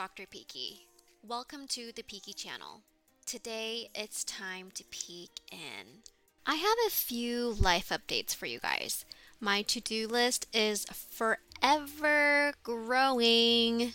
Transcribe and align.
Dr. 0.00 0.24
Peaky. 0.24 0.86
Welcome 1.22 1.66
to 1.66 1.92
the 1.94 2.02
Peaky 2.02 2.32
channel. 2.32 2.80
Today 3.26 3.90
it's 3.94 4.24
time 4.24 4.70
to 4.72 4.84
peek 4.84 5.28
in. 5.52 6.00
I 6.46 6.54
have 6.54 6.78
a 6.86 6.90
few 6.90 7.52
life 7.52 7.90
updates 7.90 8.34
for 8.34 8.46
you 8.46 8.60
guys. 8.60 9.04
My 9.40 9.60
to 9.60 9.78
do 9.78 10.08
list 10.08 10.46
is 10.54 10.86
forever 10.86 12.54
growing. 12.62 13.92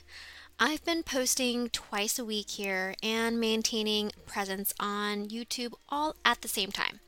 I've 0.59 0.85
been 0.85 1.01
posting 1.01 1.69
twice 1.69 2.19
a 2.19 2.25
week 2.25 2.51
here 2.51 2.93
and 3.01 3.39
maintaining 3.39 4.11
presence 4.27 4.75
on 4.79 5.29
YouTube 5.29 5.73
all 5.89 6.15
at 6.23 6.43
the 6.43 6.47
same 6.47 6.71
time. 6.71 6.99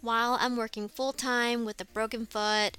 While 0.00 0.38
I'm 0.40 0.56
working 0.56 0.88
full 0.88 1.12
time 1.12 1.66
with 1.66 1.78
a 1.78 1.84
broken 1.84 2.24
foot, 2.24 2.78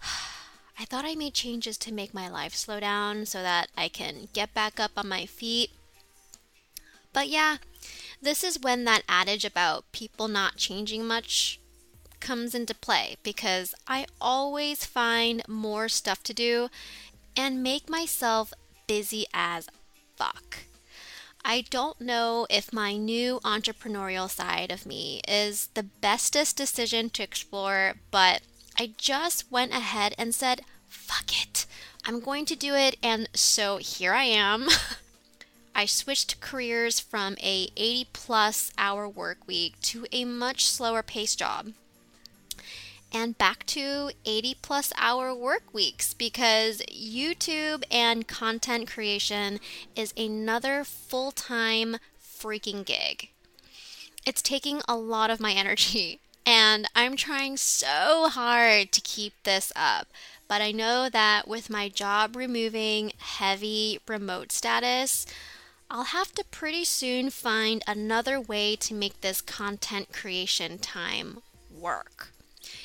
I 0.78 0.84
thought 0.84 1.04
I 1.04 1.14
made 1.14 1.34
changes 1.34 1.78
to 1.78 1.92
make 1.92 2.12
my 2.12 2.28
life 2.28 2.54
slow 2.54 2.80
down 2.80 3.26
so 3.26 3.42
that 3.42 3.68
I 3.76 3.88
can 3.88 4.28
get 4.32 4.52
back 4.52 4.78
up 4.78 4.92
on 4.96 5.08
my 5.08 5.24
feet. 5.24 5.70
But 7.12 7.28
yeah, 7.28 7.56
this 8.20 8.44
is 8.44 8.60
when 8.60 8.84
that 8.84 9.02
adage 9.08 9.44
about 9.44 9.90
people 9.92 10.28
not 10.28 10.56
changing 10.56 11.06
much 11.06 11.58
comes 12.20 12.54
into 12.54 12.74
play 12.74 13.16
because 13.22 13.74
I 13.86 14.06
always 14.20 14.84
find 14.84 15.42
more 15.48 15.88
stuff 15.88 16.22
to 16.24 16.34
do 16.34 16.68
and 17.36 17.62
make 17.62 17.88
myself 17.88 18.52
busy 18.86 19.26
as 19.32 19.68
fuck. 20.16 20.58
I 21.44 21.62
don't 21.70 22.00
know 22.00 22.46
if 22.50 22.72
my 22.72 22.96
new 22.96 23.38
entrepreneurial 23.44 24.28
side 24.28 24.72
of 24.72 24.84
me 24.84 25.20
is 25.28 25.68
the 25.74 25.84
bestest 25.84 26.56
decision 26.56 27.08
to 27.10 27.22
explore, 27.22 27.94
but 28.10 28.42
I 28.78 28.92
just 28.98 29.50
went 29.50 29.72
ahead 29.72 30.14
and 30.18 30.34
said, 30.34 30.62
fuck 30.96 31.42
it. 31.42 31.66
I'm 32.04 32.20
going 32.20 32.44
to 32.46 32.56
do 32.56 32.74
it. 32.74 32.96
And 33.02 33.28
so 33.34 33.78
here 33.78 34.12
I 34.12 34.24
am. 34.24 34.68
I 35.74 35.84
switched 35.86 36.40
careers 36.40 36.98
from 37.00 37.36
a 37.42 37.68
80 37.76 38.08
plus 38.12 38.72
hour 38.78 39.08
work 39.08 39.38
week 39.46 39.80
to 39.82 40.06
a 40.10 40.24
much 40.24 40.66
slower 40.66 41.02
pace 41.02 41.36
job 41.36 41.72
and 43.12 43.38
back 43.38 43.64
to 43.66 44.10
80 44.24 44.56
plus 44.62 44.92
hour 44.98 45.34
work 45.34 45.72
weeks 45.72 46.14
because 46.14 46.82
YouTube 46.90 47.84
and 47.90 48.26
content 48.26 48.90
creation 48.90 49.58
is 49.94 50.12
another 50.16 50.84
full 50.84 51.32
time 51.32 51.96
freaking 52.22 52.84
gig. 52.84 53.30
It's 54.26 54.42
taking 54.42 54.82
a 54.88 54.96
lot 54.96 55.30
of 55.30 55.40
my 55.40 55.52
energy, 55.56 56.20
and 56.44 56.88
I'm 56.94 57.16
trying 57.16 57.56
so 57.56 58.28
hard 58.28 58.92
to 58.92 59.00
keep 59.00 59.32
this 59.44 59.72
up. 59.74 60.08
But 60.48 60.62
I 60.62 60.70
know 60.70 61.08
that 61.08 61.48
with 61.48 61.70
my 61.70 61.88
job 61.88 62.36
removing 62.36 63.12
heavy 63.18 63.98
remote 64.06 64.52
status, 64.52 65.26
I'll 65.90 66.04
have 66.04 66.32
to 66.34 66.44
pretty 66.44 66.84
soon 66.84 67.30
find 67.30 67.82
another 67.86 68.40
way 68.40 68.76
to 68.76 68.94
make 68.94 69.20
this 69.20 69.40
content 69.40 70.12
creation 70.12 70.78
time 70.78 71.38
work. 71.70 72.28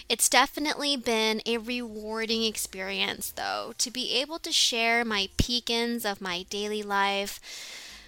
It's 0.09 0.30
definitely 0.30 0.98
been 0.98 1.42
a 1.45 1.58
rewarding 1.58 2.44
experience, 2.44 3.31
though, 3.31 3.73
to 3.78 3.90
be 3.90 4.12
able 4.20 4.40
to 4.40 4.52
share 4.52 5.06
my 5.06 5.30
peek-ins 5.38 6.06
of 6.06 6.22
my 6.22 6.44
daily 6.50 6.84
life, 6.84 7.40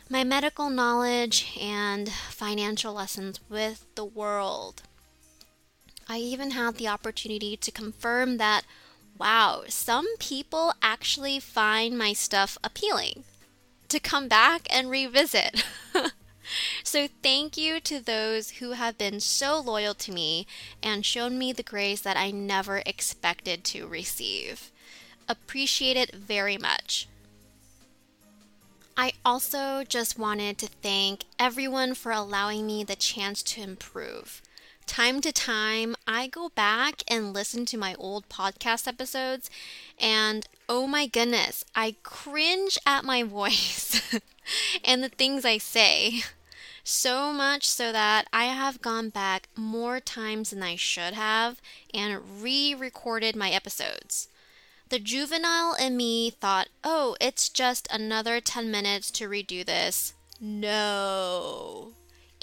my 0.09 0.23
medical 0.23 0.69
knowledge, 0.69 1.55
and 1.59 2.09
financial 2.09 2.93
lessons 2.93 3.39
with 3.49 3.85
the 3.95 4.05
world. 4.05 4.83
I 6.07 6.17
even 6.17 6.51
had 6.51 6.75
the 6.75 6.89
opportunity 6.89 7.55
to 7.57 7.71
confirm 7.71 8.37
that, 8.37 8.65
wow, 9.17 9.63
some 9.67 10.07
people 10.17 10.73
actually 10.81 11.39
find 11.39 11.97
my 11.97 12.13
stuff 12.13 12.57
appealing 12.63 13.23
to 13.89 13.99
come 13.99 14.27
back 14.27 14.67
and 14.69 14.89
revisit. 14.89 15.63
So, 16.83 17.07
thank 17.21 17.57
you 17.57 17.79
to 17.81 17.99
those 17.99 18.51
who 18.51 18.71
have 18.71 18.97
been 18.97 19.19
so 19.19 19.59
loyal 19.59 19.93
to 19.95 20.11
me 20.11 20.45
and 20.81 21.05
shown 21.05 21.37
me 21.37 21.53
the 21.53 21.63
grace 21.63 22.01
that 22.01 22.17
I 22.17 22.31
never 22.31 22.83
expected 22.85 23.63
to 23.65 23.87
receive. 23.87 24.71
Appreciate 25.27 25.97
it 25.97 26.13
very 26.13 26.57
much. 26.57 27.07
I 28.95 29.13
also 29.25 29.83
just 29.83 30.19
wanted 30.19 30.59
to 30.59 30.67
thank 30.67 31.23
everyone 31.39 31.95
for 31.95 32.11
allowing 32.11 32.67
me 32.67 32.83
the 32.83 32.95
chance 32.95 33.41
to 33.43 33.61
improve. 33.61 34.42
Time 34.85 35.21
to 35.21 35.31
time, 35.31 35.95
I 36.05 36.27
go 36.27 36.49
back 36.49 37.03
and 37.07 37.33
listen 37.33 37.65
to 37.67 37.77
my 37.77 37.95
old 37.95 38.29
podcast 38.29 38.87
episodes, 38.87 39.49
and 39.99 40.47
oh 40.67 40.87
my 40.87 41.07
goodness, 41.07 41.63
I 41.75 41.95
cringe 42.03 42.77
at 42.85 43.05
my 43.05 43.23
voice 43.39 44.01
and 44.83 45.03
the 45.03 45.09
things 45.09 45.45
I 45.45 45.57
say. 45.57 46.21
So 46.83 47.31
much 47.31 47.67
so 47.67 47.93
that 47.93 48.27
I 48.33 48.45
have 48.45 48.81
gone 48.81 49.09
back 49.09 49.47
more 49.55 50.01
times 50.01 50.49
than 50.49 50.61
I 50.61 50.75
should 50.75 51.13
have 51.13 51.61
and 51.93 52.43
re 52.43 52.75
recorded 52.75 53.35
my 53.35 53.49
episodes. 53.51 54.27
The 54.89 54.99
juvenile 54.99 55.73
in 55.75 55.95
me 55.95 56.29
thought, 56.29 56.67
oh, 56.83 57.15
it's 57.21 57.47
just 57.47 57.87
another 57.89 58.41
10 58.41 58.69
minutes 58.69 59.11
to 59.11 59.29
redo 59.29 59.65
this. 59.65 60.13
No. 60.41 61.93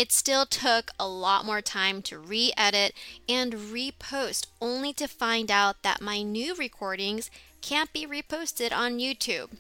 It 0.01 0.13
still 0.13 0.47
took 0.47 0.93
a 0.99 1.07
lot 1.07 1.45
more 1.45 1.61
time 1.61 2.01
to 2.05 2.19
re 2.19 2.55
edit 2.57 2.95
and 3.29 3.53
repost, 3.53 4.47
only 4.59 4.95
to 4.95 5.07
find 5.07 5.51
out 5.51 5.83
that 5.83 6.01
my 6.01 6.23
new 6.23 6.55
recordings 6.55 7.31
can't 7.61 7.93
be 7.93 8.07
reposted 8.07 8.73
on 8.73 8.99
YouTube 8.99 9.51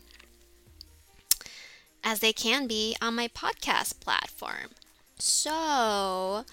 as 2.02 2.20
they 2.20 2.32
can 2.32 2.66
be 2.66 2.96
on 3.02 3.14
my 3.14 3.28
podcast 3.28 4.00
platform. 4.00 4.70
So, 5.18 6.46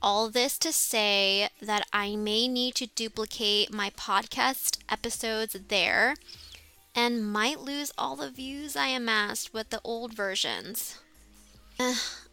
all 0.00 0.30
this 0.30 0.56
to 0.60 0.72
say 0.72 1.50
that 1.60 1.86
I 1.92 2.16
may 2.16 2.48
need 2.48 2.76
to 2.76 2.86
duplicate 2.86 3.70
my 3.70 3.90
podcast 3.90 4.78
episodes 4.88 5.54
there 5.68 6.14
and 6.94 7.30
might 7.30 7.60
lose 7.60 7.92
all 7.98 8.16
the 8.16 8.30
views 8.30 8.74
I 8.74 8.86
amassed 8.86 9.52
with 9.52 9.68
the 9.68 9.82
old 9.84 10.14
versions. 10.14 10.98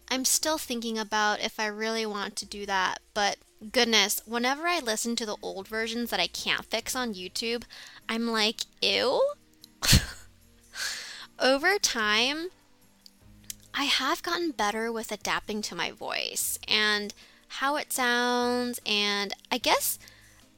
I'm 0.10 0.26
still 0.26 0.58
thinking 0.58 0.98
about 0.98 1.40
if 1.42 1.60
I 1.60 1.66
really 1.68 2.06
want 2.06 2.36
to 2.38 2.46
do 2.46 2.66
that, 2.66 3.00
but 3.14 3.38
goodness, 3.72 4.22
whenever 4.26 4.68
I 4.68 4.80
listen 4.80 5.16
to 5.18 5.26
the 5.26 5.38
old 5.42 5.68
versions 5.68 6.10
that 6.12 6.20
I 6.20 6.28
can't 6.28 6.66
fix 6.66 6.96
on 6.96 7.14
YouTube, 7.14 7.64
I'm 8.08 8.28
like, 8.28 8.62
ew. 8.82 9.22
Over 11.40 11.78
time, 11.80 12.50
I 13.74 13.86
have 13.86 14.24
gotten 14.24 14.52
better 14.52 14.92
with 14.92 15.12
adapting 15.12 15.62
to 15.64 15.76
my 15.76 15.92
voice 15.92 16.60
and 16.68 17.14
how 17.48 17.76
it 17.76 17.92
sounds, 17.92 18.80
and 18.86 19.34
I 19.52 19.58
guess 19.58 20.00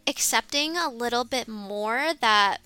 accepting 0.06 0.78
a 0.78 0.90
little 0.90 1.24
bit 1.24 1.48
more 1.48 2.12
that 2.20 2.60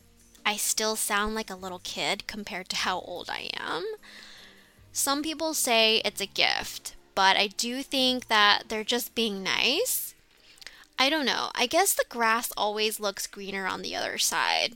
I 0.45 0.57
still 0.57 0.95
sound 0.95 1.35
like 1.35 1.49
a 1.49 1.55
little 1.55 1.81
kid 1.83 2.27
compared 2.27 2.69
to 2.69 2.75
how 2.75 2.99
old 2.99 3.29
I 3.29 3.49
am. 3.53 3.85
Some 4.93 5.23
people 5.23 5.53
say 5.53 6.01
it's 6.03 6.21
a 6.21 6.25
gift, 6.25 6.95
but 7.15 7.37
I 7.37 7.47
do 7.47 7.81
think 7.81 8.27
that 8.27 8.63
they're 8.67 8.83
just 8.83 9.15
being 9.15 9.41
nice. 9.41 10.13
I 10.99 11.09
don't 11.09 11.25
know. 11.25 11.49
I 11.55 11.65
guess 11.65 11.93
the 11.93 12.05
grass 12.09 12.51
always 12.57 12.99
looks 12.99 13.25
greener 13.25 13.65
on 13.65 13.81
the 13.81 13.95
other 13.95 14.17
side. 14.17 14.73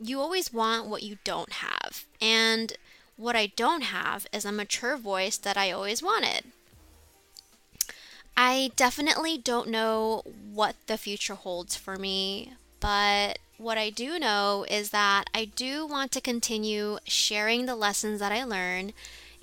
You 0.00 0.20
always 0.20 0.52
want 0.52 0.86
what 0.86 1.02
you 1.02 1.18
don't 1.24 1.52
have. 1.52 2.04
And 2.20 2.74
what 3.16 3.34
I 3.34 3.46
don't 3.56 3.82
have 3.82 4.26
is 4.32 4.44
a 4.44 4.52
mature 4.52 4.96
voice 4.96 5.36
that 5.38 5.56
I 5.56 5.70
always 5.72 6.02
wanted. 6.02 6.44
I 8.36 8.70
definitely 8.76 9.38
don't 9.38 9.68
know 9.68 10.22
what 10.52 10.76
the 10.86 10.98
future 10.98 11.34
holds 11.34 11.74
for 11.74 11.96
me, 11.96 12.52
but 12.80 13.38
what 13.56 13.78
I 13.78 13.88
do 13.88 14.18
know 14.18 14.66
is 14.70 14.90
that 14.90 15.24
I 15.34 15.46
do 15.46 15.86
want 15.86 16.12
to 16.12 16.20
continue 16.20 16.98
sharing 17.04 17.64
the 17.64 17.74
lessons 17.74 18.20
that 18.20 18.32
I 18.32 18.44
learn 18.44 18.92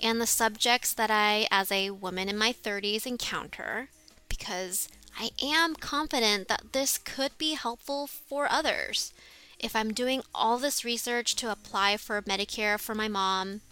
and 0.04 0.20
the 0.20 0.26
subjects 0.26 0.92
that 0.92 1.10
I, 1.10 1.48
as 1.50 1.72
a 1.72 1.90
woman 1.90 2.28
in 2.28 2.36
my 2.36 2.52
30s, 2.52 3.06
encounter 3.06 3.88
because 4.28 4.88
I 5.18 5.30
am 5.42 5.74
confident 5.74 6.48
that 6.48 6.72
this 6.72 6.98
could 6.98 7.36
be 7.38 7.54
helpful 7.54 8.06
for 8.06 8.46
others. 8.50 9.12
If 9.58 9.74
I'm 9.74 9.94
doing 9.94 10.22
all 10.34 10.58
this 10.58 10.84
research 10.84 11.34
to 11.36 11.50
apply 11.50 11.96
for 11.96 12.20
Medicare 12.22 12.78
for 12.78 12.94
my 12.94 13.08
mom, 13.08 13.62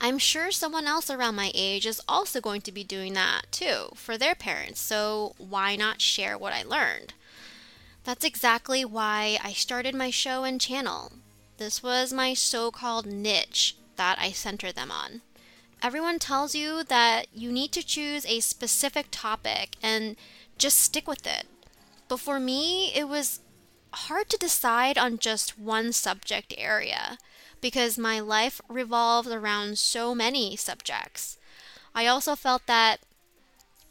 I'm 0.00 0.18
sure 0.18 0.50
someone 0.50 0.86
else 0.86 1.10
around 1.10 1.36
my 1.36 1.52
age 1.54 1.86
is 1.86 2.00
also 2.08 2.40
going 2.40 2.62
to 2.62 2.72
be 2.72 2.82
doing 2.82 3.12
that 3.14 3.42
too 3.52 3.90
for 3.94 4.18
their 4.18 4.34
parents, 4.34 4.80
so 4.80 5.34
why 5.38 5.76
not 5.76 6.00
share 6.00 6.36
what 6.38 6.54
I 6.54 6.62
learned? 6.62 7.12
That's 8.02 8.24
exactly 8.24 8.84
why 8.84 9.38
I 9.44 9.52
started 9.52 9.94
my 9.94 10.10
show 10.10 10.42
and 10.42 10.60
channel. 10.60 11.12
This 11.58 11.82
was 11.82 12.14
my 12.14 12.32
so 12.32 12.70
called 12.70 13.04
niche 13.04 13.76
that 14.00 14.18
I 14.18 14.30
center 14.30 14.72
them 14.72 14.90
on. 14.90 15.20
Everyone 15.82 16.18
tells 16.18 16.54
you 16.54 16.82
that 16.84 17.26
you 17.34 17.52
need 17.52 17.70
to 17.72 17.86
choose 17.86 18.24
a 18.24 18.40
specific 18.40 19.08
topic 19.10 19.76
and 19.82 20.16
just 20.56 20.78
stick 20.78 21.06
with 21.06 21.26
it. 21.26 21.44
But 22.08 22.18
for 22.18 22.40
me, 22.40 22.94
it 22.94 23.08
was 23.08 23.40
hard 23.92 24.30
to 24.30 24.38
decide 24.38 24.96
on 24.96 25.18
just 25.18 25.58
one 25.58 25.92
subject 25.92 26.54
area 26.56 27.18
because 27.60 27.98
my 27.98 28.20
life 28.20 28.62
revolves 28.70 29.28
around 29.28 29.78
so 29.78 30.14
many 30.14 30.56
subjects. 30.56 31.36
I 31.94 32.06
also 32.06 32.34
felt 32.34 32.64
that 32.64 33.00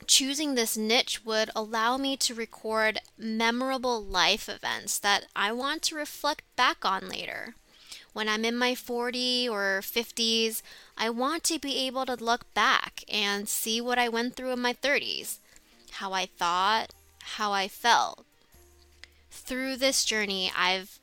choosing 0.07 0.56
this 0.56 0.75
niche 0.75 1.23
would 1.23 1.51
allow 1.56 1.97
me 1.97 2.17
to 2.17 2.33
record 2.33 3.00
memorable 3.15 4.03
life 4.03 4.50
events 4.50 4.97
that 4.97 5.27
I 5.35 5.51
want 5.51 5.83
to 5.83 5.95
reflect 5.95 6.41
back 6.56 6.83
on 6.83 7.09
later. 7.09 7.53
When 8.13 8.27
I'm 8.27 8.45
in 8.45 8.57
my 8.57 8.73
40s 8.73 9.50
or 9.50 9.81
50s, 9.81 10.61
I 10.97 11.09
want 11.09 11.44
to 11.45 11.59
be 11.59 11.77
able 11.88 12.06
to 12.06 12.15
look 12.15 12.53
back 12.53 13.03
and 13.11 13.47
see 13.47 13.79
what 13.79 14.00
I 14.00 14.09
went 14.09 14.35
through 14.35 14.51
in 14.51 14.59
my 14.59 14.73
30s, 14.73 15.38
how 15.91 16.13
I 16.13 16.25
thought, 16.25 16.94
how 17.38 17.51
I 17.51 17.67
felt. 17.67 18.25
Through 19.31 19.77
this 19.77 20.06
journey, 20.06 20.51
I've 20.56 21.00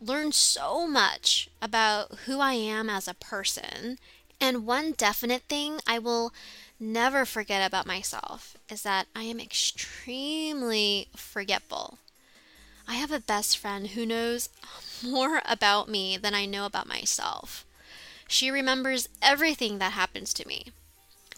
learned 0.00 0.34
so 0.34 0.86
much 0.86 1.48
about 1.60 2.12
who 2.26 2.40
I 2.40 2.54
am 2.54 2.90
as 2.90 3.08
a 3.08 3.14
person. 3.14 3.98
And 4.40 4.66
one 4.66 4.92
definite 4.92 5.42
thing 5.48 5.80
I 5.86 5.98
will 5.98 6.32
never 6.78 7.24
forget 7.24 7.64
about 7.64 7.86
myself 7.86 8.56
is 8.68 8.82
that 8.82 9.06
I 9.14 9.22
am 9.22 9.38
extremely 9.40 11.08
forgetful. 11.14 11.98
I 12.88 12.94
have 12.94 13.12
a 13.12 13.20
best 13.20 13.56
friend 13.56 13.88
who 13.88 14.04
knows 14.04 14.48
more 15.02 15.42
about 15.44 15.88
me 15.88 16.16
than 16.16 16.34
I 16.34 16.46
know 16.46 16.66
about 16.66 16.86
myself. 16.86 17.64
She 18.28 18.50
remembers 18.50 19.08
everything 19.20 19.78
that 19.78 19.92
happens 19.92 20.32
to 20.34 20.48
me. 20.48 20.72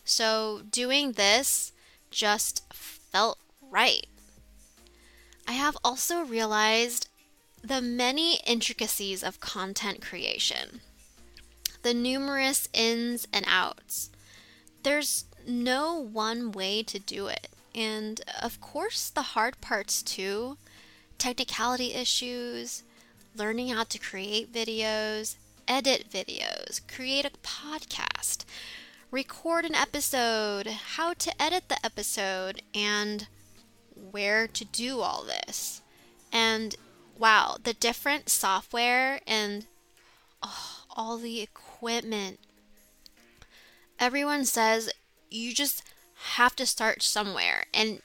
So 0.04 0.62
doing 0.70 1.12
this 1.12 1.72
just 2.10 2.62
felt 2.72 3.38
right. 3.70 4.06
I 5.48 5.52
have 5.52 5.76
also 5.84 6.22
realized 6.22 7.08
the 7.62 7.80
many 7.80 8.40
intricacies 8.46 9.22
of 9.22 9.40
content 9.40 10.00
creation, 10.00 10.80
the 11.82 11.94
numerous 11.94 12.68
ins 12.72 13.26
and 13.32 13.44
outs. 13.48 14.10
There's 14.82 15.24
no 15.46 15.94
one 15.94 16.52
way 16.52 16.82
to 16.84 16.98
do 16.98 17.26
it. 17.26 17.48
And 17.74 18.20
of 18.40 18.60
course, 18.60 19.10
the 19.10 19.22
hard 19.22 19.60
parts 19.60 20.02
too 20.02 20.56
technicality 21.18 21.94
issues, 21.94 22.83
learning 23.34 23.68
how 23.68 23.84
to 23.84 23.98
create 23.98 24.52
videos, 24.52 25.36
edit 25.66 26.06
videos, 26.10 26.80
create 26.86 27.24
a 27.24 27.30
podcast, 27.46 28.44
record 29.10 29.64
an 29.64 29.74
episode, 29.74 30.66
how 30.66 31.12
to 31.14 31.42
edit 31.42 31.68
the 31.68 31.84
episode, 31.84 32.62
and 32.74 33.26
where 34.10 34.46
to 34.46 34.64
do 34.64 35.00
all 35.00 35.24
this. 35.24 35.82
And 36.32 36.76
wow, 37.18 37.56
the 37.62 37.74
different 37.74 38.28
software 38.28 39.20
and 39.26 39.66
oh, 40.42 40.84
all 40.90 41.18
the 41.18 41.40
equipment. 41.40 42.40
Everyone 43.98 44.44
says 44.44 44.90
you 45.30 45.54
just 45.54 45.82
have 46.34 46.56
to 46.56 46.66
start 46.66 47.02
somewhere. 47.02 47.64
And 47.72 48.00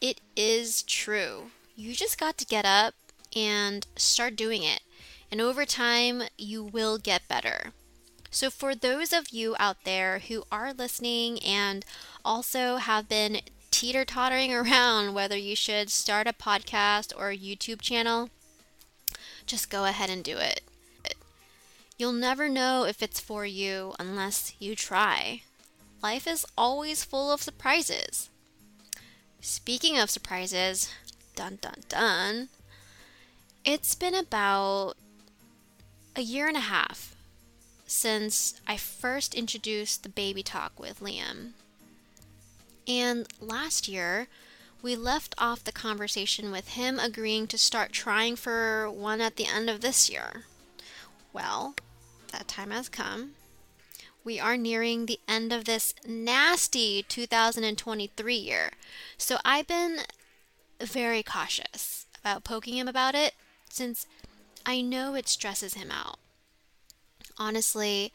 it 0.00 0.20
is 0.36 0.82
true. 0.82 1.50
You 1.74 1.94
just 1.94 2.18
got 2.18 2.38
to 2.38 2.46
get 2.46 2.64
up 2.64 2.94
and 3.36 3.86
start 3.94 4.34
doing 4.34 4.64
it. 4.64 4.80
And 5.30 5.40
over 5.40 5.64
time, 5.64 6.22
you 6.38 6.64
will 6.64 6.98
get 6.98 7.28
better. 7.28 7.72
So, 8.30 8.50
for 8.50 8.74
those 8.74 9.12
of 9.12 9.28
you 9.28 9.54
out 9.58 9.84
there 9.84 10.20
who 10.20 10.44
are 10.50 10.72
listening 10.72 11.38
and 11.42 11.84
also 12.24 12.76
have 12.76 13.08
been 13.08 13.42
teeter 13.70 14.04
tottering 14.04 14.52
around 14.54 15.14
whether 15.14 15.36
you 15.36 15.54
should 15.54 15.90
start 15.90 16.26
a 16.26 16.32
podcast 16.32 17.12
or 17.16 17.30
a 17.30 17.38
YouTube 17.38 17.82
channel, 17.82 18.30
just 19.46 19.70
go 19.70 19.84
ahead 19.84 20.10
and 20.10 20.24
do 20.24 20.38
it. 20.38 20.62
You'll 21.98 22.12
never 22.12 22.48
know 22.48 22.84
if 22.84 23.02
it's 23.02 23.20
for 23.20 23.46
you 23.46 23.94
unless 23.98 24.54
you 24.58 24.74
try 24.74 25.42
life 26.02 26.26
is 26.26 26.46
always 26.56 27.04
full 27.04 27.32
of 27.32 27.42
surprises. 27.42 28.30
Speaking 29.40 29.98
of 29.98 30.10
surprises, 30.10 30.90
dun 31.34 31.58
dun 31.60 31.82
dun, 31.88 32.48
it's 33.66 33.96
been 33.96 34.14
about 34.14 34.94
a 36.14 36.22
year 36.22 36.46
and 36.46 36.56
a 36.56 36.60
half 36.60 37.16
since 37.84 38.60
I 38.66 38.76
first 38.76 39.34
introduced 39.34 40.04
the 40.04 40.08
baby 40.08 40.44
talk 40.44 40.78
with 40.78 41.00
Liam. 41.00 41.50
And 42.86 43.26
last 43.40 43.88
year, 43.88 44.28
we 44.82 44.94
left 44.94 45.34
off 45.36 45.64
the 45.64 45.72
conversation 45.72 46.52
with 46.52 46.68
him 46.68 47.00
agreeing 47.00 47.48
to 47.48 47.58
start 47.58 47.90
trying 47.90 48.36
for 48.36 48.88
one 48.88 49.20
at 49.20 49.34
the 49.34 49.46
end 49.46 49.68
of 49.68 49.80
this 49.80 50.08
year. 50.08 50.44
Well, 51.32 51.74
that 52.30 52.46
time 52.46 52.70
has 52.70 52.88
come, 52.88 53.32
we 54.22 54.38
are 54.38 54.56
nearing 54.56 55.06
the 55.06 55.18
end 55.26 55.52
of 55.52 55.64
this 55.64 55.92
nasty 56.06 57.04
2023 57.08 58.34
year. 58.36 58.70
So 59.18 59.38
I've 59.44 59.66
been 59.66 59.98
very 60.80 61.24
cautious 61.24 62.06
about 62.20 62.44
poking 62.44 62.76
him 62.76 62.86
about 62.86 63.16
it 63.16 63.34
since 63.76 64.06
I 64.64 64.80
know 64.80 65.14
it 65.14 65.28
stresses 65.28 65.74
him 65.74 65.90
out. 65.90 66.18
Honestly, 67.38 68.12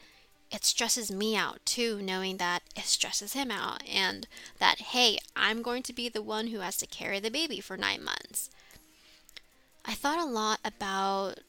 it 0.50 0.64
stresses 0.64 1.10
me 1.10 1.36
out 1.36 1.64
too, 1.64 2.02
knowing 2.02 2.36
that 2.36 2.62
it 2.76 2.84
stresses 2.84 3.32
him 3.32 3.50
out 3.50 3.82
and 3.88 4.26
that, 4.58 4.80
hey, 4.80 5.18
I'm 5.34 5.62
going 5.62 5.82
to 5.84 5.92
be 5.92 6.08
the 6.08 6.20
one 6.20 6.48
who 6.48 6.58
has 6.58 6.76
to 6.78 6.86
carry 6.86 7.20
the 7.20 7.30
baby 7.30 7.60
for 7.60 7.76
nine 7.76 8.04
months. 8.04 8.50
I 9.84 9.94
thought 9.94 10.18
a 10.18 10.30
lot 10.30 10.60
about 10.64 11.40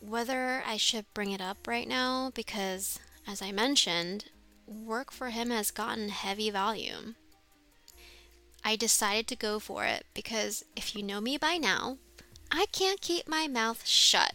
whether 0.00 0.62
I 0.66 0.76
should 0.76 1.06
bring 1.14 1.30
it 1.30 1.40
up 1.40 1.66
right 1.66 1.88
now 1.88 2.30
because 2.34 2.98
as 3.26 3.40
I 3.40 3.52
mentioned, 3.52 4.26
work 4.66 5.12
for 5.12 5.30
him 5.30 5.50
has 5.50 5.70
gotten 5.70 6.08
heavy 6.08 6.50
volume. 6.50 7.16
I 8.64 8.76
decided 8.76 9.26
to 9.28 9.36
go 9.36 9.58
for 9.58 9.84
it 9.84 10.06
because 10.14 10.64
if 10.76 10.94
you 10.94 11.02
know 11.02 11.20
me 11.20 11.36
by 11.36 11.56
now, 11.56 11.98
I 12.52 12.66
can't 12.70 13.00
keep 13.00 13.26
my 13.26 13.48
mouth 13.48 13.86
shut. 13.86 14.34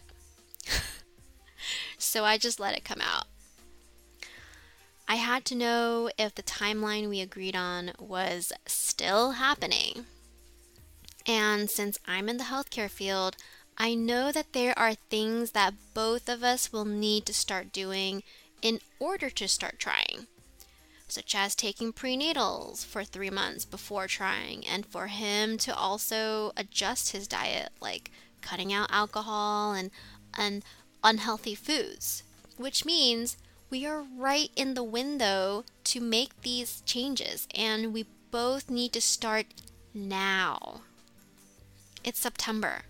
so 1.98 2.24
I 2.24 2.36
just 2.36 2.58
let 2.58 2.76
it 2.76 2.84
come 2.84 3.00
out. 3.00 3.26
I 5.06 5.14
had 5.14 5.44
to 5.46 5.54
know 5.54 6.10
if 6.18 6.34
the 6.34 6.42
timeline 6.42 7.08
we 7.08 7.20
agreed 7.20 7.54
on 7.54 7.92
was 7.98 8.52
still 8.66 9.32
happening. 9.32 10.04
And 11.26 11.70
since 11.70 11.98
I'm 12.06 12.28
in 12.28 12.38
the 12.38 12.44
healthcare 12.44 12.90
field, 12.90 13.36
I 13.78 13.94
know 13.94 14.32
that 14.32 14.52
there 14.52 14.76
are 14.76 14.94
things 14.94 15.52
that 15.52 15.74
both 15.94 16.28
of 16.28 16.42
us 16.42 16.72
will 16.72 16.84
need 16.84 17.24
to 17.26 17.32
start 17.32 17.72
doing 17.72 18.24
in 18.60 18.80
order 18.98 19.30
to 19.30 19.46
start 19.46 19.78
trying, 19.78 20.26
such 21.08 21.34
as 21.34 21.54
taking 21.54 21.92
prenatals 21.92 22.84
for 22.84 23.02
three 23.02 23.30
months 23.30 23.64
before 23.64 24.06
trying, 24.06 24.66
and 24.66 24.86
for 24.86 25.06
him 25.06 25.56
to 25.58 25.74
also 25.74 26.52
adjust 26.56 27.12
his 27.12 27.26
diet, 27.26 27.70
like 27.80 28.10
cutting 28.42 28.72
out 28.72 28.90
alcohol 28.92 29.72
and, 29.72 29.90
and 30.36 30.64
unhealthy 31.02 31.54
foods, 31.54 32.22
which 32.56 32.84
means 32.84 33.36
we 33.70 33.86
are 33.86 34.04
right 34.16 34.50
in 34.56 34.74
the 34.74 34.84
window 34.84 35.64
to 35.84 36.00
make 36.00 36.42
these 36.42 36.82
changes, 36.82 37.48
and 37.54 37.92
we 37.92 38.06
both 38.30 38.70
need 38.70 38.92
to 38.92 39.00
start 39.00 39.46
now. 39.94 40.82
It's 42.04 42.20
September. 42.20 42.82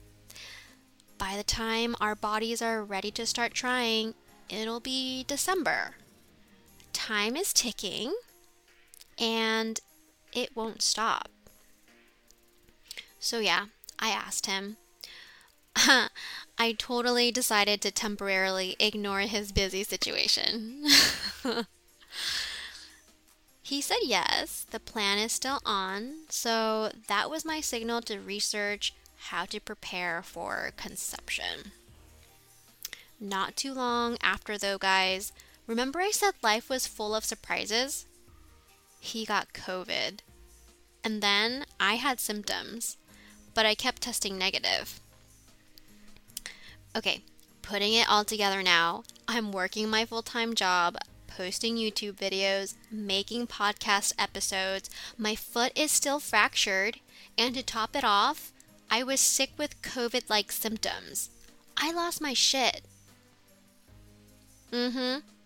By 1.17 1.37
the 1.37 1.43
time 1.43 1.97
our 2.01 2.15
bodies 2.15 2.63
are 2.63 2.85
ready 2.85 3.11
to 3.13 3.27
start 3.27 3.55
trying, 3.55 4.15
it'll 4.49 4.81
be 4.81 5.25
December. 5.27 5.97
Time 7.09 7.37
is 7.37 7.55
ticking 7.55 8.15
and 9.19 9.81
it 10.35 10.55
won't 10.55 10.83
stop. 10.83 11.31
So, 13.19 13.39
yeah, 13.39 13.69
I 13.99 14.11
asked 14.11 14.45
him. 14.45 14.77
I 15.75 16.77
totally 16.77 17.33
decided 17.33 17.81
to 17.81 17.91
temporarily 17.91 18.77
ignore 18.79 19.21
his 19.21 19.53
busy 19.53 19.85
situation. 19.85 20.85
he 23.63 23.81
said 23.81 24.01
yes, 24.03 24.67
the 24.71 24.79
plan 24.79 25.17
is 25.17 25.33
still 25.33 25.61
on, 25.65 26.27
so 26.29 26.93
that 27.07 27.31
was 27.31 27.43
my 27.43 27.63
signal 27.63 28.03
to 28.03 28.19
research 28.19 28.93
how 29.17 29.47
to 29.47 29.61
prepare 29.61 30.21
for 30.23 30.73
conception. 30.77 31.73
Not 33.19 33.57
too 33.57 33.73
long 33.73 34.19
after, 34.23 34.59
though, 34.59 34.77
guys, 34.77 35.33
remember 35.69 36.01
I 36.01 36.11
said 36.11 36.33
life 36.43 36.69
was 36.69 36.89
full 36.89 37.15
of 37.15 37.25
surprises? 37.25 38.07
He 38.99 39.25
got 39.25 39.53
COVID. 39.53 40.19
And 41.05 41.23
then 41.23 41.65
I 41.79 41.95
had 41.95 42.19
symptoms, 42.19 42.97
but 43.55 43.65
I 43.65 43.77
kept 43.77 44.03
testing 44.03 44.37
negative. 44.37 44.99
Okay, 46.97 47.23
putting 47.63 47.93
it 47.93 48.09
all 48.11 48.25
together 48.25 48.63
now, 48.63 49.05
I'm 49.29 49.53
working 49.53 49.89
my 49.89 50.05
full 50.05 50.23
time 50.23 50.55
job, 50.55 50.97
posting 51.29 51.77
YouTube 51.77 52.15
videos, 52.15 52.75
making 52.91 53.47
podcast 53.47 54.15
episodes. 54.19 54.91
My 55.17 55.37
foot 55.37 55.73
is 55.77 55.93
still 55.93 56.19
fractured, 56.19 56.99
and 57.37 57.55
to 57.55 57.63
top 57.63 57.95
it 57.95 58.05
off, 58.05 58.53
I 58.91 59.03
was 59.03 59.21
sick 59.21 59.51
with 59.57 59.81
COVID 59.83 60.29
like 60.29 60.51
symptoms. 60.51 61.31
I 61.77 61.93
lost 61.93 62.21
my 62.21 62.35
shit. 62.35 62.83
Mm 64.73 64.93
hmm. 64.93 65.38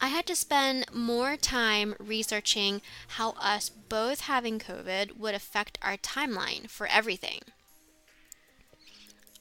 I 0.00 0.08
had 0.08 0.26
to 0.26 0.36
spend 0.36 0.92
more 0.92 1.36
time 1.36 1.94
researching 1.98 2.82
how 3.08 3.30
us 3.32 3.68
both 3.68 4.20
having 4.20 4.58
COVID 4.58 5.16
would 5.16 5.34
affect 5.34 5.78
our 5.82 5.96
timeline 5.96 6.70
for 6.70 6.86
everything. 6.86 7.40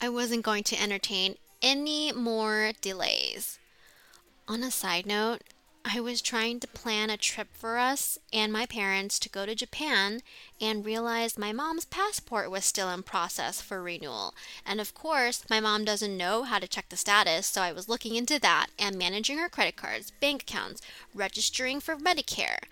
I 0.01 0.09
wasn't 0.09 0.43
going 0.43 0.63
to 0.65 0.81
entertain 0.81 1.35
any 1.61 2.11
more 2.11 2.71
delays. 2.81 3.59
On 4.47 4.63
a 4.63 4.71
side 4.71 5.05
note, 5.05 5.41
I 5.89 6.01
was 6.01 6.21
trying 6.21 6.59
to 6.59 6.67
plan 6.67 7.09
a 7.09 7.15
trip 7.15 7.47
for 7.53 7.77
us 7.77 8.17
and 8.33 8.51
my 8.51 8.65
parents 8.65 9.19
to 9.19 9.29
go 9.29 9.45
to 9.45 9.55
Japan 9.55 10.21
and 10.59 10.83
realized 10.83 11.39
my 11.39 11.53
mom's 11.53 11.85
passport 11.85 12.51
was 12.51 12.65
still 12.65 12.89
in 12.89 13.03
process 13.03 13.61
for 13.61 13.81
renewal. 13.81 14.33
And 14.65 14.81
of 14.81 14.93
course, 14.93 15.45
my 15.49 15.61
mom 15.61 15.85
doesn't 15.85 16.17
know 16.17 16.43
how 16.43 16.59
to 16.59 16.67
check 16.67 16.89
the 16.89 16.97
status, 16.97 17.47
so 17.47 17.61
I 17.61 17.71
was 17.71 17.87
looking 17.87 18.15
into 18.15 18.37
that 18.39 18.67
and 18.77 18.97
managing 18.97 19.37
her 19.37 19.47
credit 19.47 19.77
cards, 19.77 20.11
bank 20.19 20.41
accounts, 20.41 20.81
registering 21.13 21.79
for 21.79 21.95
Medicare. 21.95 22.63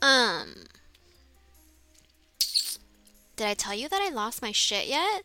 Um. 0.00 0.64
Did 3.36 3.46
I 3.46 3.54
tell 3.54 3.74
you 3.74 3.90
that 3.90 4.00
I 4.00 4.08
lost 4.08 4.40
my 4.40 4.52
shit 4.52 4.86
yet? 4.86 5.22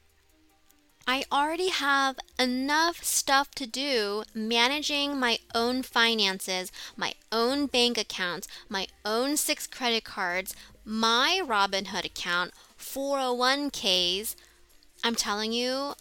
I 1.06 1.26
already 1.30 1.68
have 1.68 2.18
enough 2.40 3.04
stuff 3.04 3.52
to 3.56 3.68
do 3.68 4.24
managing 4.34 5.20
my 5.20 5.40
own 5.54 5.84
finances, 5.84 6.72
my 6.96 7.14
own 7.30 7.66
bank 7.66 7.98
accounts, 7.98 8.48
my 8.70 8.88
own 9.04 9.36
six 9.36 9.68
credit 9.68 10.06
cards, 10.06 10.56
my 10.86 11.42
Robinhood 11.46 12.06
account, 12.06 12.52
401ks. 12.80 14.38
I'm 15.04 15.16
telling 15.16 15.52
you, 15.52 15.96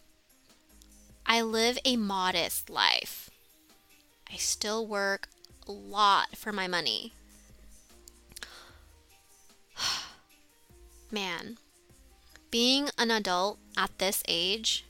I 1.25 1.41
live 1.41 1.77
a 1.83 1.97
modest 1.97 2.69
life. 2.69 3.29
I 4.31 4.37
still 4.37 4.87
work 4.87 5.27
a 5.67 5.73
lot 5.73 6.37
for 6.37 6.53
my 6.53 6.67
money. 6.67 7.11
Man, 11.11 11.57
being 12.51 12.89
an 12.97 13.11
adult 13.11 13.59
at 13.77 13.97
this 13.97 14.23
age 14.29 14.85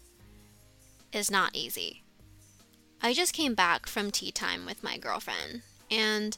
is 1.13 1.32
not 1.32 1.55
easy. 1.55 2.03
I 3.01 3.13
just 3.13 3.34
came 3.34 3.53
back 3.53 3.88
from 3.88 4.12
tea 4.12 4.32
time 4.32 4.65
with 4.65 4.84
my 4.84 4.98
girlfriend, 4.98 5.62
and 5.91 6.38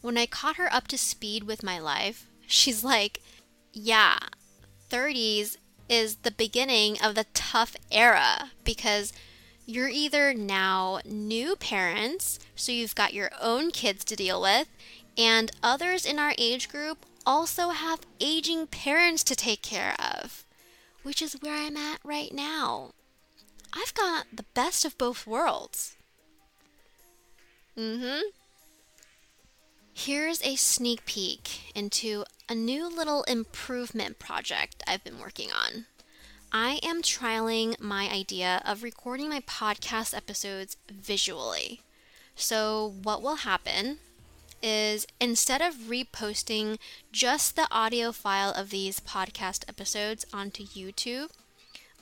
when 0.00 0.18
I 0.18 0.26
caught 0.26 0.56
her 0.56 0.72
up 0.72 0.88
to 0.88 0.98
speed 0.98 1.44
with 1.44 1.62
my 1.62 1.78
life, 1.78 2.26
she's 2.46 2.84
like, 2.84 3.20
Yeah, 3.72 4.18
30s 4.90 5.56
is 5.88 6.16
the 6.16 6.30
beginning 6.30 6.96
of 7.02 7.14
the 7.14 7.26
tough 7.34 7.76
era 7.90 8.50
because 8.64 9.12
you're 9.64 9.88
either 9.88 10.34
now 10.34 11.00
new 11.04 11.54
parents, 11.56 12.38
so 12.56 12.72
you've 12.72 12.94
got 12.94 13.14
your 13.14 13.30
own 13.40 13.70
kids 13.70 14.04
to 14.04 14.16
deal 14.16 14.40
with, 14.40 14.68
and 15.16 15.52
others 15.62 16.04
in 16.04 16.18
our 16.18 16.34
age 16.38 16.68
group 16.68 17.06
also 17.24 17.70
have 17.70 18.00
aging 18.20 18.66
parents 18.66 19.22
to 19.24 19.36
take 19.36 19.62
care 19.62 19.94
of, 19.98 20.44
which 21.02 21.22
is 21.22 21.34
where 21.40 21.54
I'm 21.54 21.76
at 21.76 22.00
right 22.04 22.32
now. 22.32 22.90
I've 23.72 23.94
got 23.94 24.26
the 24.32 24.44
best 24.54 24.84
of 24.84 24.98
both 24.98 25.26
worlds. 25.26 25.96
Mm 27.76 28.00
hmm. 28.00 28.20
Here's 29.94 30.42
a 30.42 30.56
sneak 30.56 31.04
peek 31.04 31.72
into 31.74 32.24
a 32.48 32.54
new 32.54 32.88
little 32.88 33.24
improvement 33.24 34.18
project 34.18 34.82
I've 34.86 35.04
been 35.04 35.18
working 35.18 35.50
on. 35.52 35.86
I 36.50 36.80
am 36.82 37.02
trialing 37.02 37.80
my 37.80 38.10
idea 38.10 38.62
of 38.64 38.82
recording 38.82 39.28
my 39.28 39.40
podcast 39.40 40.14
episodes 40.14 40.76
visually. 40.90 41.80
So, 42.34 42.94
what 43.02 43.22
will 43.22 43.36
happen 43.36 43.98
is 44.62 45.06
instead 45.20 45.60
of 45.60 45.74
reposting 45.88 46.78
just 47.10 47.56
the 47.56 47.68
audio 47.70 48.12
file 48.12 48.50
of 48.52 48.70
these 48.70 49.00
podcast 49.00 49.64
episodes 49.68 50.24
onto 50.32 50.64
YouTube, 50.64 51.30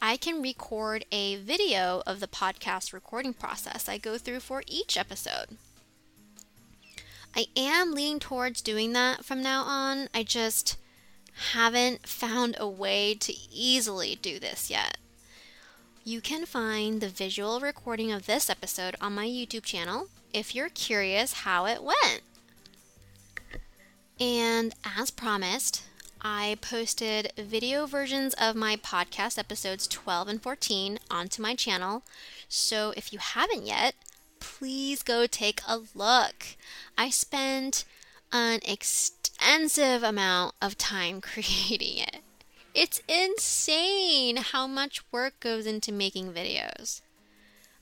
I 0.03 0.17
can 0.17 0.41
record 0.41 1.05
a 1.13 1.37
video 1.37 2.03
of 2.07 2.21
the 2.21 2.27
podcast 2.27 2.95
recording 2.95 3.35
process 3.35 3.87
I 3.87 3.99
go 3.99 4.17
through 4.17 4.41
for 4.41 4.63
each 4.67 4.97
episode. 4.97 5.59
I 7.37 7.49
am 7.55 7.93
leaning 7.93 8.19
towards 8.19 8.63
doing 8.63 8.95
that 8.95 9.27
from 9.27 9.43
now 9.43 9.63
on. 9.63 10.09
I 10.15 10.23
just 10.23 10.79
haven't 11.53 12.09
found 12.09 12.57
a 12.59 12.67
way 12.67 13.15
to 13.15 13.35
easily 13.53 14.19
do 14.21 14.39
this 14.39 14.71
yet. 14.71 14.97
You 16.03 16.23
can 16.23 16.47
find 16.47 17.03
the 17.03 17.09
visual 17.09 17.61
recording 17.61 18.11
of 18.11 18.25
this 18.25 18.49
episode 18.49 18.97
on 19.03 19.15
my 19.15 19.27
YouTube 19.27 19.65
channel 19.65 20.09
if 20.33 20.55
you're 20.55 20.71
curious 20.71 21.35
how 21.45 21.67
it 21.67 21.83
went. 21.83 22.23
And 24.19 24.73
as 24.99 25.11
promised, 25.11 25.83
I 26.23 26.59
posted 26.61 27.33
video 27.39 27.87
versions 27.87 28.35
of 28.35 28.55
my 28.55 28.77
podcast 28.77 29.39
episodes 29.39 29.87
12 29.87 30.29
and 30.29 30.43
14 30.43 30.99
onto 31.11 31.41
my 31.41 31.55
channel. 31.55 32.03
So 32.47 32.93
if 32.95 33.11
you 33.11 33.19
haven't 33.19 33.67
yet, 33.67 33.95
please 34.39 35.03
go 35.03 35.27
take 35.27 35.63
a 35.67 35.81
look. 35.95 36.45
I 36.99 37.09
spent 37.09 37.85
an 38.33 38.61
extensive 38.67 40.03
amount 40.03 40.57
of 40.61 40.77
time 40.77 41.21
creating 41.23 41.99
it. 41.99 42.17
It's 42.75 43.01
insane 43.09 44.37
how 44.37 44.67
much 44.67 45.03
work 45.11 45.41
goes 45.41 45.65
into 45.65 45.91
making 45.91 46.33
videos. 46.33 47.01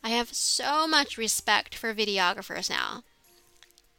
I 0.02 0.10
have 0.10 0.32
so 0.32 0.86
much 0.86 1.18
respect 1.18 1.74
for 1.74 1.92
videographers 1.92 2.70
now. 2.70 3.02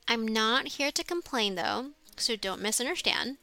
I'm 0.07 0.25
not 0.25 0.69
here 0.69 0.91
to 0.91 1.03
complain 1.03 1.55
though, 1.55 1.87
so 2.15 2.37
don't 2.37 2.61
misunderstand. 2.61 3.37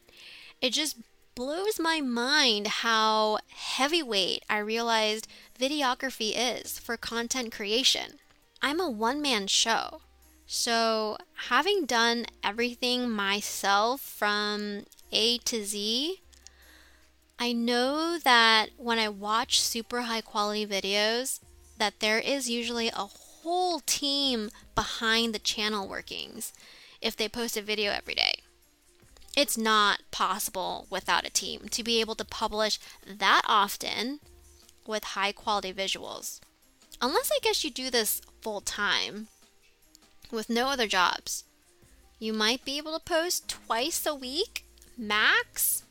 It 0.61 0.73
just 0.73 0.97
blows 1.35 1.79
my 1.79 2.01
mind 2.01 2.67
how 2.67 3.39
heavyweight 3.51 4.43
I 4.49 4.59
realized 4.59 5.29
videography 5.59 6.33
is 6.35 6.79
for 6.79 6.97
content 6.97 7.53
creation. 7.53 8.19
I'm 8.63 8.81
a 8.81 8.91
one 8.91 9.21
man 9.21 9.47
show. 9.47 10.01
So, 10.47 11.19
having 11.49 11.87
done 11.87 12.27
everything 12.43 13.11
myself 13.11 14.01
from 14.01 14.85
A 15.13 15.39
to 15.39 15.65
Z, 15.65 16.21
I 17.39 17.53
know 17.53 18.19
that 18.19 18.71
when 18.79 18.99
I 18.99 19.09
watch 19.09 19.61
super 19.61 20.03
high 20.03 20.21
quality 20.23 20.67
videos 20.67 21.41
that 21.79 22.01
there 22.01 22.19
is 22.19 22.49
usually 22.49 22.89
a 22.89 23.11
whole 23.43 23.81
team 23.81 24.51
behind 24.75 25.35
the 25.35 25.39
channel 25.39 25.87
workings 25.87 26.53
if 27.03 27.15
they 27.15 27.29
post 27.29 27.57
a 27.57 27.63
video 27.63 27.93
every 27.93 28.15
day 28.15 28.36
it's 29.37 29.59
not 29.59 30.01
possible 30.11 30.87
without 30.91 31.27
a 31.27 31.31
team 31.31 31.69
to 31.71 31.85
be 31.85 32.01
able 32.01 32.15
to 32.15 32.25
publish 32.25 32.81
that 33.07 33.43
often 33.47 34.21
with 34.87 35.05
high 35.05 35.33
quality 35.33 35.73
visuals. 35.73 36.41
Unless 37.03 37.31
I 37.31 37.39
guess 37.43 37.63
you 37.63 37.71
do 37.71 37.91
this 37.91 38.23
full 38.41 38.63
time 38.63 39.29
with 40.31 40.49
no 40.49 40.69
other 40.69 40.87
jobs. 40.87 41.45
You 42.19 42.33
might 42.33 42.65
be 42.65 42.79
able 42.79 42.99
to 42.99 43.05
post 43.05 43.49
twice 43.49 44.07
a 44.07 44.15
week, 44.15 44.65
max. 44.97 45.83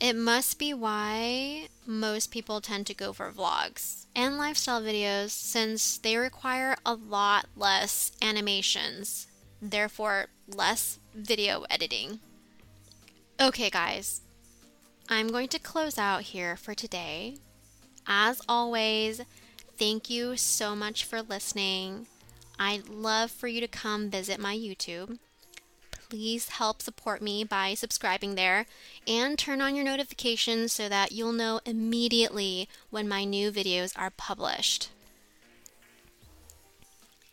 It 0.00 0.14
must 0.14 0.58
be 0.58 0.72
why 0.72 1.68
most 1.86 2.30
people 2.30 2.60
tend 2.60 2.86
to 2.86 2.94
go 2.94 3.12
for 3.12 3.30
vlogs 3.30 4.06
and 4.14 4.38
lifestyle 4.38 4.80
videos 4.80 5.30
since 5.30 5.98
they 5.98 6.16
require 6.16 6.76
a 6.84 6.94
lot 6.94 7.46
less 7.54 8.12
animations, 8.22 9.26
therefore, 9.60 10.26
less 10.48 10.98
video 11.14 11.64
editing. 11.70 12.20
Okay, 13.40 13.70
guys, 13.70 14.22
I'm 15.08 15.28
going 15.28 15.48
to 15.48 15.58
close 15.58 15.98
out 15.98 16.22
here 16.22 16.56
for 16.56 16.74
today. 16.74 17.36
As 18.06 18.40
always, 18.48 19.20
thank 19.78 20.08
you 20.08 20.36
so 20.36 20.74
much 20.74 21.04
for 21.04 21.22
listening. 21.22 22.06
I'd 22.58 22.88
love 22.88 23.30
for 23.30 23.48
you 23.48 23.60
to 23.60 23.68
come 23.68 24.10
visit 24.10 24.40
my 24.40 24.56
YouTube. 24.56 25.18
Please 26.08 26.50
help 26.50 26.80
support 26.80 27.20
me 27.20 27.42
by 27.44 27.74
subscribing 27.74 28.36
there 28.36 28.66
and 29.06 29.38
turn 29.38 29.60
on 29.60 29.74
your 29.74 29.84
notifications 29.84 30.72
so 30.72 30.88
that 30.88 31.12
you'll 31.12 31.32
know 31.32 31.60
immediately 31.66 32.68
when 32.90 33.08
my 33.08 33.24
new 33.24 33.50
videos 33.50 33.92
are 33.96 34.10
published. 34.10 34.90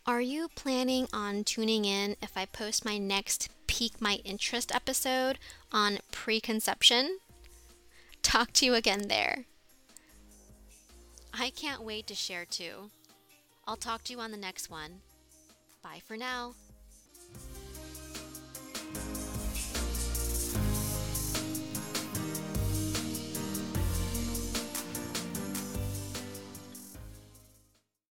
Are 0.06 0.20
you 0.20 0.50
planning 0.50 1.08
on 1.14 1.46
tuning 1.46 1.86
in 1.86 2.18
if 2.22 2.36
I 2.36 2.46
post 2.46 2.84
my 2.84 2.98
next 2.98 3.48
Pique 3.68 4.02
My 4.02 4.16
Interest 4.26 4.76
episode 4.76 5.40
on 5.72 6.00
preconception? 6.12 7.20
Talk 8.22 8.52
to 8.54 8.66
you 8.66 8.74
again 8.74 9.08
there. 9.08 9.46
I 11.34 11.52
can't 11.52 11.84
wait 11.84 12.06
to 12.08 12.16
share 12.16 12.44
too. 12.44 12.92
I'll 13.66 13.78
talk 13.78 14.04
to 14.04 14.12
you 14.12 14.20
on 14.20 14.32
the 14.32 14.38
next 14.38 14.70
one. 14.70 15.00
Bye 15.82 16.02
for 16.06 16.18
now. 16.18 16.56